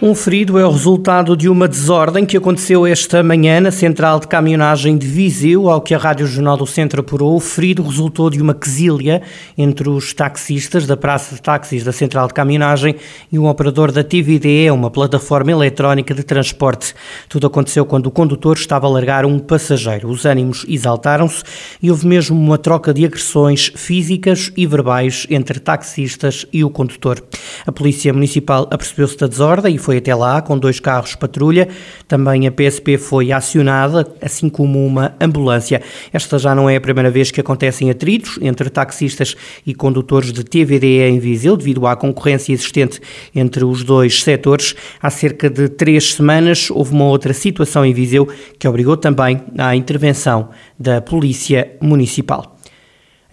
[0.00, 4.28] Um ferido é o resultado de uma desordem que aconteceu esta manhã na central de
[4.28, 7.34] caminhonagem de Viseu, ao que a Rádio Jornal do Centro apurou.
[7.34, 9.22] O ferido resultou de uma quesilha
[9.56, 12.94] entre os taxistas da Praça de Táxis da central de caminhonagem
[13.32, 16.94] e um operador da TVDE, uma plataforma eletrónica de transporte.
[17.26, 20.10] Tudo aconteceu quando o condutor estava a largar um passageiro.
[20.10, 21.42] Os ânimos exaltaram-se
[21.82, 27.24] e houve mesmo uma troca de agressões físicas e verbais entre taxistas e o condutor.
[27.66, 31.68] A Polícia Municipal apercebeu-se da desordem e foi até lá com dois carros patrulha.
[32.08, 35.82] Também a PSP foi acionada, assim como uma ambulância.
[36.12, 39.36] Esta já não é a primeira vez que acontecem atritos entre taxistas
[39.66, 43.00] e condutores de TVDE em Viseu, devido à concorrência existente
[43.34, 44.74] entre os dois setores.
[45.00, 49.76] Há cerca de três semanas houve uma outra situação em Viseu que obrigou também à
[49.76, 52.55] intervenção da Polícia Municipal.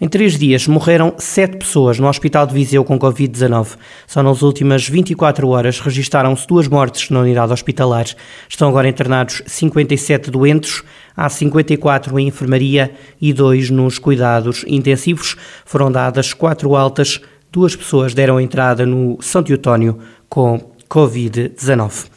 [0.04, 3.68] Em três dias morreram sete pessoas no Hospital de Viseu com Covid-19.
[4.06, 8.04] Só nas últimas 24 horas registaram-se duas mortes na unidade hospitalar.
[8.46, 10.82] Estão agora internados 57 doentes,
[11.16, 15.36] há 54 em enfermaria e dois nos cuidados intensivos.
[15.64, 17.18] Foram dadas quatro altas,
[17.50, 22.10] duas pessoas deram entrada no São Teotónio com Covid-19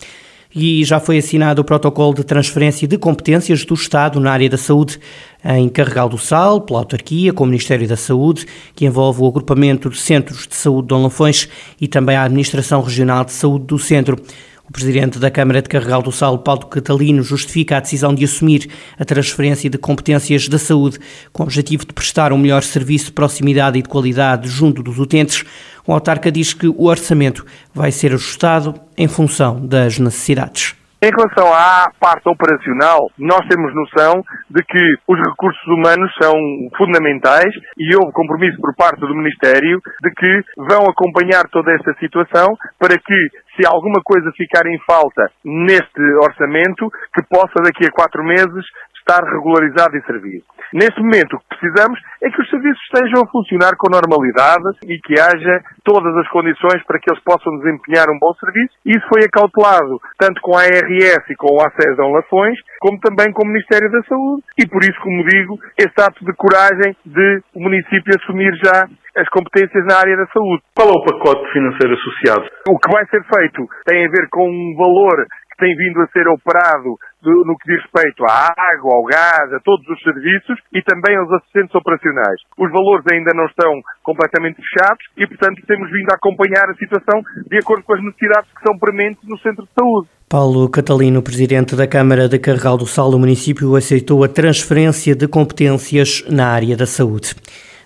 [0.54, 4.58] e já foi assinado o protocolo de transferência de competências do Estado na área da
[4.58, 5.00] saúde
[5.44, 8.46] em Carregal do Sal, pela autarquia, com o Ministério da Saúde,
[8.76, 11.48] que envolve o agrupamento de centros de saúde de Dom Lafões
[11.80, 14.18] e também a Administração Regional de Saúde do Centro.
[14.70, 18.70] O presidente da Câmara de Carregal do Sal, Paulo Catalino, justifica a decisão de assumir
[19.00, 21.00] a transferência de competências da saúde
[21.32, 25.00] com o objetivo de prestar um melhor serviço de proximidade e de qualidade junto dos
[25.00, 25.46] utentes.
[25.86, 30.76] O autarca diz que o orçamento vai ser ajustado em função das necessidades.
[31.00, 36.34] Em relação à parte operacional, nós temos noção de que os recursos humanos são
[36.76, 42.48] fundamentais e houve compromisso por parte do Ministério de que vão acompanhar toda esta situação
[42.80, 43.20] para que,
[43.56, 48.66] se alguma coisa ficar em falta neste orçamento, que possa daqui a quatro meses
[49.08, 50.44] estar regularizado e servir.
[50.74, 55.00] Neste momento, o que precisamos é que os serviços estejam a funcionar com normalidade e
[55.00, 58.76] que haja todas as condições para que eles possam desempenhar um bom serviço.
[58.86, 63.32] Isso foi acautelado tanto com a ARS e com o ACES a Lafões, como também
[63.32, 64.44] com o Ministério da Saúde.
[64.60, 69.28] E por isso, como digo, este ato de coragem de o município assumir já as
[69.30, 70.62] competências na área da saúde.
[70.76, 72.46] Qual é o pacote financeiro associado?
[72.70, 75.26] O que vai ser feito tem a ver com um valor
[75.58, 79.86] tem vindo a ser operado no que diz respeito à água, ao gás, a todos
[79.90, 82.40] os serviços e também aos assistentes operacionais.
[82.58, 83.72] Os valores ainda não estão
[84.04, 88.50] completamente fechados e, portanto, temos vindo a acompanhar a situação de acordo com as necessidades
[88.54, 90.08] que são prementes no centro de saúde.
[90.30, 95.28] Paulo Catalino, presidente da Câmara de Carregal do Sal do município, aceitou a transferência de
[95.28, 97.34] competências na área da saúde.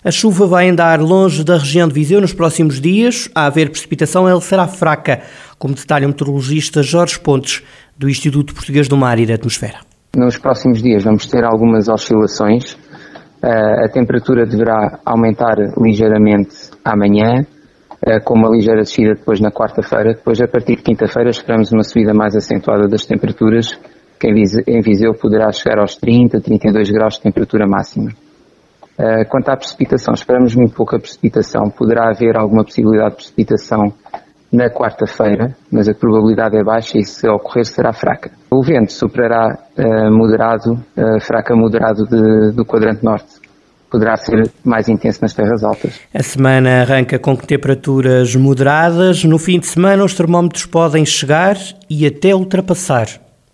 [0.03, 3.29] A chuva vai andar longe da região de Viseu nos próximos dias.
[3.35, 5.21] A haver precipitação, ela será fraca,
[5.59, 7.61] como detalha o meteorologista Jorge Pontes,
[7.95, 9.77] do Instituto Português do Mar e da Atmosfera.
[10.17, 12.75] Nos próximos dias vamos ter algumas oscilações.
[13.43, 17.45] Eh, a temperatura deverá aumentar ligeiramente amanhã,
[18.03, 20.15] eh, com uma ligeira descida depois na quarta-feira.
[20.15, 23.79] Depois, a partir de quinta-feira, esperamos uma subida mais acentuada das temperaturas,
[24.19, 28.09] que em Viseu poderá chegar aos 30, 32 graus de temperatura máxima.
[29.01, 31.71] Eh, quanto à precipitação, esperamos muito pouca precipitação.
[31.71, 33.91] Poderá haver alguma possibilidade de precipitação
[34.53, 38.29] na quarta-feira, mas a probabilidade é baixa e se ocorrer será fraca.
[38.51, 43.41] O vento superará uh, moderado, uh, fraca moderado de, do quadrante norte.
[43.89, 45.99] Poderá ser mais intenso nas terras altas.
[46.13, 49.23] A semana arranca com temperaturas moderadas.
[49.23, 51.57] No fim de semana, os termómetros podem chegar
[51.89, 53.07] e até ultrapassar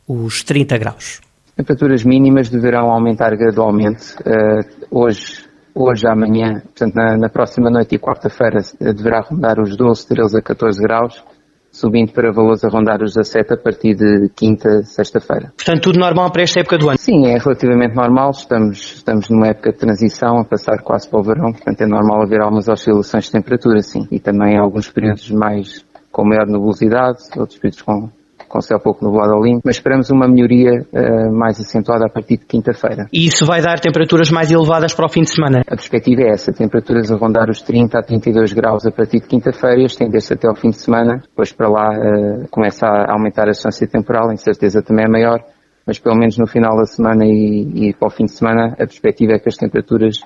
[0.07, 1.26] os 30 graus.
[1.57, 4.13] Temperaturas mínimas deverão aumentar gradualmente.
[4.19, 10.07] Uh, hoje, hoje, amanhã, portanto, na, na próxima noite e quarta-feira, deverá rondar os 12,
[10.07, 11.23] 13 a 14 graus,
[11.71, 15.51] subindo para valores a rondar os 17 a partir de quinta, sexta-feira.
[15.57, 16.99] Portanto, tudo normal para esta época do ano?
[16.99, 18.29] Sim, é relativamente normal.
[18.29, 22.21] Estamos, estamos numa época de transição, a passar quase para o verão, portanto, é normal
[22.21, 24.07] haver algumas oscilações de temperatura, sim.
[24.11, 28.09] E também alguns períodos mais com maior nebulosidade, outros períodos com
[28.47, 32.37] com céu pouco nublado ao limpo, mas esperamos uma melhoria uh, mais acentuada a partir
[32.37, 33.07] de quinta-feira.
[33.11, 35.61] E isso vai dar temperaturas mais elevadas para o fim de semana?
[35.67, 39.27] A perspectiva é essa, temperaturas a rondar os 30 a 32 graus a partir de
[39.27, 43.51] quinta-feira, estender-se até ao fim de semana, depois para lá uh, começa a aumentar a
[43.51, 45.39] distância temporal, em certeza também é maior,
[45.85, 48.85] mas pelo menos no final da semana e, e para o fim de semana a
[48.85, 50.19] perspectiva é que as temperaturas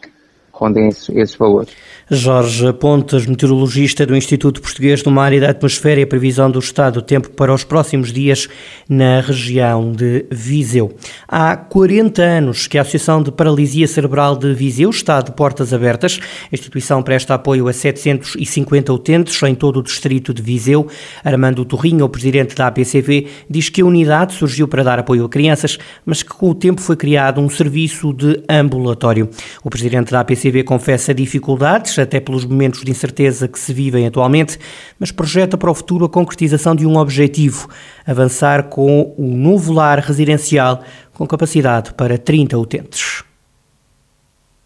[0.87, 1.73] esses, esses valores.
[2.13, 6.59] Jorge Pontes, meteorologista do Instituto Português do Mar e da Atmosfera e a previsão do
[6.59, 8.49] estado do tempo para os próximos dias
[8.89, 10.93] na região de Viseu.
[11.25, 16.19] Há 40 anos que a Associação de Paralisia Cerebral de Viseu está de portas abertas.
[16.51, 20.87] A instituição presta apoio a 750 utentes em todo o distrito de Viseu.
[21.23, 25.29] Armando Torrinho, o presidente da APCV, diz que a unidade surgiu para dar apoio a
[25.29, 29.29] crianças, mas que com o tempo foi criado um serviço de ambulatório.
[29.63, 34.57] O presidente da APCV confessa dificuldades até pelos momentos de incerteza que se vivem atualmente,
[34.99, 37.67] mas projeta para o futuro a concretização de um objetivo:
[38.07, 40.81] avançar com o novo lar residencial
[41.13, 43.23] com capacidade para 30 utentes.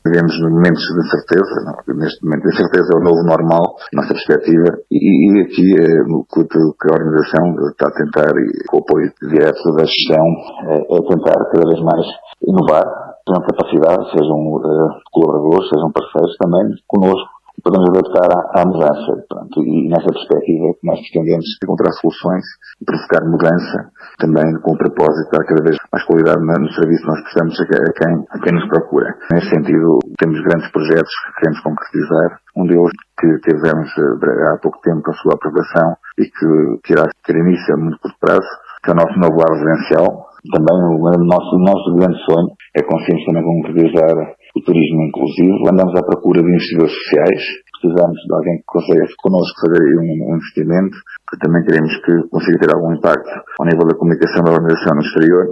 [0.05, 1.95] Vivemos momentos de incerteza, não?
[1.97, 6.23] neste momento a incerteza é o novo normal, nossa perspectiva, e, e aqui eh, o
[6.29, 10.25] que a organização está a tentar, e com o apoio direto da gestão,
[10.69, 12.05] é, é tentar cada vez mais
[12.47, 12.85] inovar,
[13.25, 19.25] tenham capacidade, sejam uh, colaboradores, sejam parceiros também connosco, podemos adaptar à, à mudança.
[19.29, 22.45] Pronto, e nessa perspectiva nós pretendemos encontrar soluções
[22.81, 23.89] e provocar mudança,
[24.19, 27.55] também com o propósito de dar cada vez mais qualidade no serviço que nós prestamos
[27.59, 29.09] a quem, a quem nos procura.
[29.33, 32.29] Nesse sentido, temos grandes projetos que queremos concretizar.
[32.55, 37.03] Um deles que tivemos eh, há pouco tempo a sua aprovação e que, que irá
[37.25, 38.47] ter início a muito curto prazo,
[38.83, 43.25] que é o nosso novo lar residencial, também o nosso, nosso grande sonho é conseguirmos
[43.25, 45.69] também concretizar o turismo inclusivo.
[45.71, 47.41] Andamos à procura de investidores sociais.
[47.75, 50.95] Precisamos de alguém que consiga connosco fazer um, investimento,
[51.29, 55.03] que também queremos que consiga ter algum impacto ao nível da comunicação da organização no
[55.05, 55.45] exterior,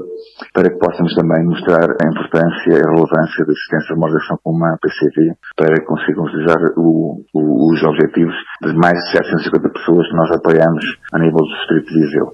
[0.53, 4.39] para que possamos também mostrar a importância e a relevância da existência de uma organização
[4.41, 10.15] como a PCV, para que consigamos realizar os objetivos de mais de 750 pessoas que
[10.15, 12.27] nós apoiamos a nível do Distrito de Viseu.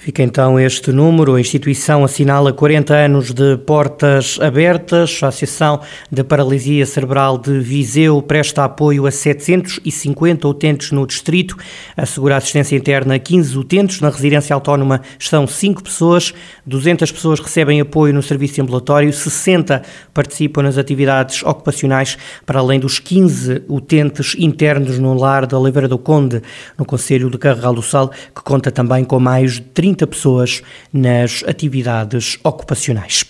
[0.00, 1.34] Fica então este número.
[1.34, 5.18] A instituição assinala 40 anos de portas abertas.
[5.24, 11.56] A Associação de Paralisia Cerebral de Viseu presta apoio a 750 utentes no distrito,
[11.96, 14.00] assegura assistência interna a 15 utentes.
[14.00, 16.32] Na residência autónoma estão 5 pessoas,
[16.64, 19.82] 200 pessoas recebem apoio no serviço ambulatório, 60
[20.14, 22.16] participam nas atividades ocupacionais,
[22.46, 26.40] para além dos 15 utentes internos no lar da Oliveira do Conde,
[26.78, 30.62] no Conselho de Carregal do Sal, que conta também com mais de 30 30 pessoas
[30.92, 33.24] nas atividades ocupacionais.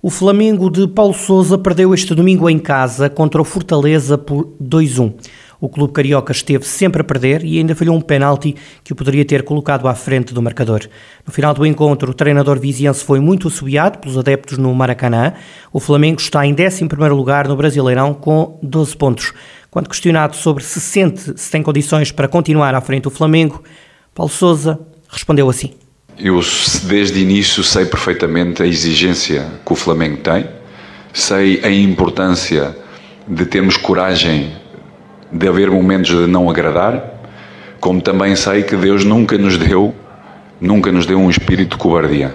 [0.00, 5.14] O Flamengo de Paulo Sousa perdeu este domingo em casa contra o Fortaleza por 2-1.
[5.60, 9.24] O clube carioca esteve sempre a perder e ainda falhou um penalti que o poderia
[9.24, 10.88] ter colocado à frente do marcador.
[11.24, 15.34] No final do encontro, o treinador viziense foi muito assobiado pelos adeptos no Maracanã.
[15.72, 19.32] O Flamengo está em 11º lugar no Brasileirão com 12 pontos.
[19.70, 23.62] Quando questionado sobre se sente se tem condições para continuar à frente do Flamengo,
[24.12, 24.80] Paulo Sousa
[25.12, 25.72] respondeu assim.
[26.18, 26.40] Eu,
[26.84, 30.46] desde o início, sei perfeitamente a exigência que o Flamengo tem,
[31.12, 32.76] sei a importância
[33.28, 34.52] de termos coragem
[35.30, 37.20] de haver momentos de não agradar,
[37.80, 39.94] como também sei que Deus nunca nos deu,
[40.60, 42.34] nunca nos deu um espírito de cobardia.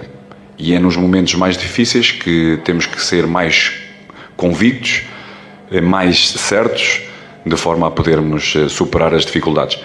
[0.58, 3.72] E é nos momentos mais difíceis que temos que ser mais
[4.36, 5.02] convictos,
[5.82, 7.02] mais certos,
[7.46, 9.78] de forma a podermos eh, superar as dificuldades.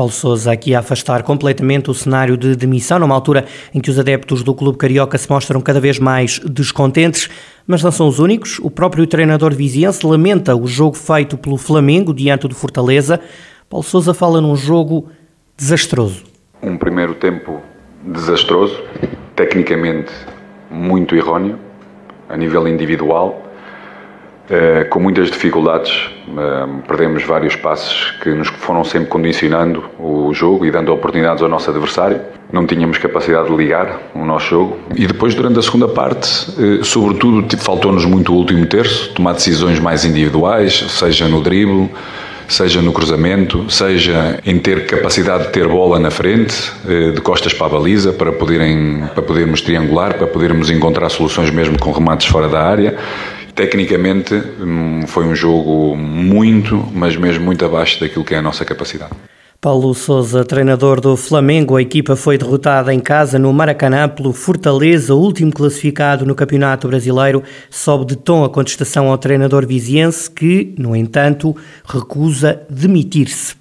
[0.00, 3.44] Paulo Sousa aqui a afastar completamente o cenário de demissão, numa altura
[3.74, 7.28] em que os adeptos do Clube Carioca se mostram cada vez mais descontentes,
[7.66, 8.58] mas não são os únicos.
[8.60, 13.20] O próprio treinador viziense lamenta o jogo feito pelo Flamengo diante do Fortaleza.
[13.68, 15.10] Paulo Sousa fala num jogo
[15.54, 16.24] desastroso.
[16.62, 17.60] Um primeiro tempo
[18.02, 18.82] desastroso,
[19.36, 20.10] tecnicamente
[20.70, 21.58] muito erróneo,
[22.26, 23.49] a nível individual,
[24.90, 25.92] com muitas dificuldades,
[26.28, 31.48] uh, perdemos vários passes que nos foram sempre condicionando o jogo e dando oportunidades ao
[31.48, 32.20] nosso adversário.
[32.52, 34.76] Não tínhamos capacidade de ligar o nosso jogo.
[34.96, 39.34] E depois, durante a segunda parte, uh, sobretudo, tipo, faltou-nos muito o último terço, tomar
[39.34, 41.88] decisões mais individuais, seja no drible,
[42.48, 46.72] seja no cruzamento, seja em ter capacidade de ter bola na frente,
[47.14, 51.78] de costas para a baliza, para, poderem, para podermos triangular, para podermos encontrar soluções mesmo
[51.78, 52.98] com remates fora da área
[53.54, 58.64] Tecnicamente hum, foi um jogo muito, mas mesmo muito abaixo daquilo que é a nossa
[58.64, 59.12] capacidade.
[59.60, 65.14] Paulo Souza, treinador do Flamengo, a equipa foi derrotada em casa no Maracanã pelo Fortaleza,
[65.14, 70.96] último classificado no Campeonato Brasileiro, sobe de tom a contestação ao treinador viziense que, no
[70.96, 71.54] entanto,
[71.84, 73.59] recusa demitir-se.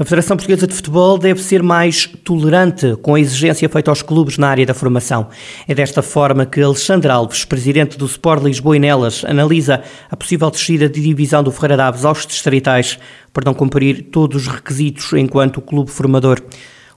[0.00, 4.38] A Federação Portuguesa de Futebol deve ser mais tolerante com a exigência feita aos clubes
[4.38, 5.28] na área da formação.
[5.68, 10.50] É desta forma que Alexandre Alves, presidente do Sport Lisboa e Nelas, analisa a possível
[10.50, 12.98] descida de divisão do Ferreira Daves aos distritais
[13.30, 16.40] para não cumprir todos os requisitos enquanto clube formador.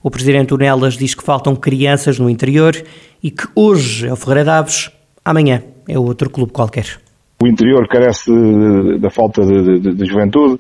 [0.02, 2.74] O presidente Nelas diz que faltam crianças no interior
[3.22, 4.90] e que hoje é o Ferreira Daves,
[5.26, 7.02] amanhã é outro clube qualquer.
[7.42, 8.32] o interior carece
[8.98, 10.58] da falta de, de, de, juventude,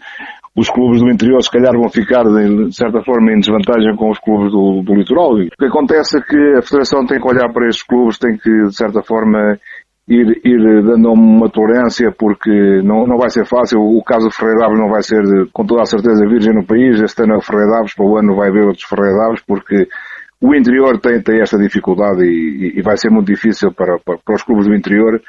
[0.55, 4.19] os clubes do interior se calhar vão ficar de certa forma em desvantagem com os
[4.19, 5.33] clubes do, do litoral.
[5.33, 8.67] O que acontece é que a Federação tem que olhar para estes clubes, tem que
[8.67, 9.57] de certa forma
[10.07, 13.79] ir, ir dando uma tolerância porque não, não vai ser fácil.
[13.79, 17.01] O caso de Ferreira não vai ser com toda a certeza virgem no país.
[17.01, 19.87] Este ano é Ferreira Daves, para o ano vai haver outros Ferreira porque
[20.43, 24.35] o interior tem, tem esta dificuldade e, e vai ser muito difícil para, para, para,
[24.35, 25.21] os clubes do interior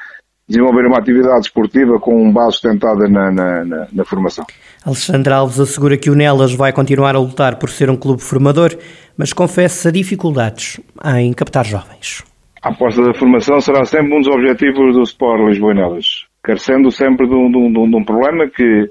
[0.47, 4.45] desenvolver uma atividade esportiva com base sustentada na, na, na, na, formação.
[4.85, 8.71] Alexandre Alves assegura que o Nelas vai continuar a lutar por ser um clube formador,
[9.17, 10.79] mas confessa dificuldades
[11.17, 12.23] em captar jovens.
[12.61, 17.27] A aposta da formação será sempre um dos objetivos do Sport Lisboa Nelas, carecendo sempre
[17.27, 18.89] de um, de, um, de um, problema que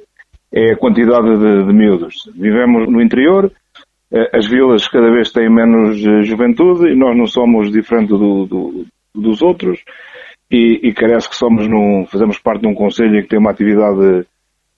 [0.52, 2.14] é a quantidade de, de miúdos.
[2.34, 3.50] Vivemos no interior,
[4.12, 8.46] eh, as vilas cada vez têm menos eh, juventude e nós não somos diferentes do,
[8.46, 9.80] do, dos outros
[10.50, 14.26] e, e carece que somos num, fazemos parte de um conselho que tem uma atividade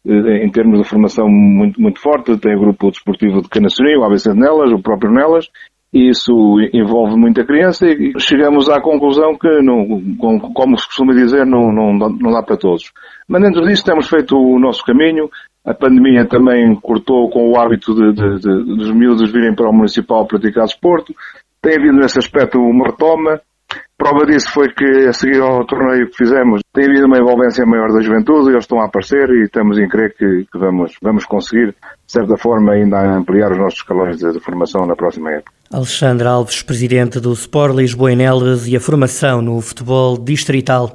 [0.07, 4.05] eh, em termos de formação muito, muito forte, tem o grupo desportivo de Canacionil, o
[4.05, 5.49] ABC de Nelas, o próprio Nelas,
[5.93, 6.33] e isso
[6.73, 10.15] envolve muita criança e chegamos à conclusão que, não,
[10.53, 12.93] como se costuma dizer, não, não, não dá para todos.
[13.29, 15.31] Mas dentro disso temos feito o nosso caminho,
[15.65, 19.73] a pandemia também cortou com o hábito de, de, de, dos miúdos virem para o
[19.73, 21.13] municipal praticar desporto.
[21.61, 23.41] Tem havido nesse aspecto uma retoma.
[23.99, 27.91] Prova disso foi que, a seguir ao torneio que fizemos, tem havido uma envolvência maior
[27.91, 31.69] da juventude, eles estão a aparecer e estamos em crer que, que vamos, vamos conseguir,
[31.69, 35.51] de certa forma, ainda ampliar os nossos escalões de, formação na próxima época.
[35.73, 40.95] Alexandre Alves, presidente do Sport Lisboa e a formação no futebol distrital.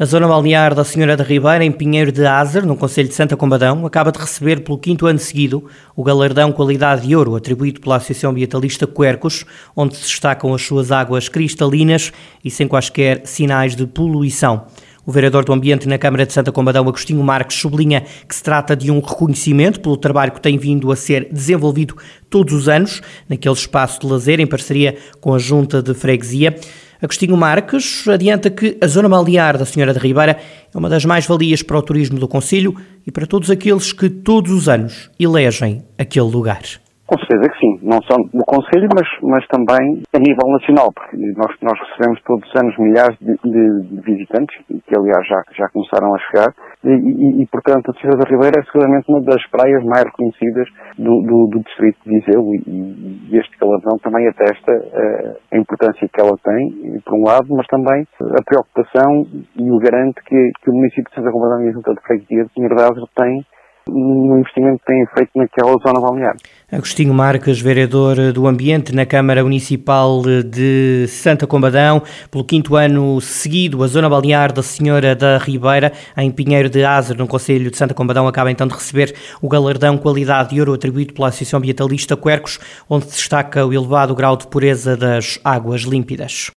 [0.00, 3.36] A zona balnear da Senhora da Ribeira, em Pinheiro de Azer, no Conselho de Santa
[3.36, 7.96] Combadão, acaba de receber pelo quinto ano seguido o galardão Qualidade de Ouro, atribuído pela
[7.96, 9.44] Associação Ambientalista Quercos,
[9.76, 14.64] onde se destacam as suas águas cristalinas e sem quaisquer sinais de poluição.
[15.04, 18.74] O vereador do Ambiente na Câmara de Santa Combadão, Agostinho Marques, sublinha que se trata
[18.74, 21.94] de um reconhecimento pelo trabalho que tem vindo a ser desenvolvido
[22.30, 26.56] todos os anos naquele espaço de lazer em parceria com a Junta de Freguesia.
[27.02, 30.36] Agostinho Marques adianta que a zona balnear da Senhora da Ribeira
[30.72, 32.74] é uma das mais-valias para o turismo do Conselho
[33.06, 36.60] e para todos aqueles que todos os anos elegem aquele lugar.
[37.06, 41.16] Com certeza que sim, não só no Conselho, mas, mas também a nível nacional, porque
[41.16, 45.68] nós, nós recebemos todos os anos milhares de, de, de visitantes, que aliás já, já
[45.70, 49.42] começaram a chegar, e, e, e portanto a Cidade da Ribeira é seguramente uma das
[49.50, 50.68] praias mais reconhecidas
[50.98, 56.08] do, do, do distrito de Viseu e, e este galardão também atesta uh, a importância
[56.08, 60.70] que ela tem, por um lado, mas também a preocupação e o garante que, que
[60.70, 62.76] o município de Santa Combadão e a Junta de Freguesia de Pinheiro
[63.14, 63.44] tem
[63.88, 66.36] no investimento que têm feito naquela zona balnear.
[66.72, 73.82] Agostinho Marques, vereador do Ambiente na Câmara Municipal de Santa Combadão, pelo quinto ano seguido,
[73.82, 77.92] a zona balnear da Senhora da Ribeira, em Pinheiro de Azer, no Conselho de Santa
[77.92, 82.60] Combadão, acaba então de receber o galardão Qualidade de Ouro atribuído pela Associação Ambientalista Quercos,
[82.88, 86.48] onde se destaca o elevado grau de pureza das águas límpidas.